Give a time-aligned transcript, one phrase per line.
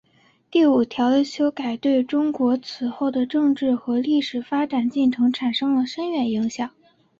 [0.49, 6.71] 第五条的修改对中国此后的政治和历史发展进程产生了深远影响。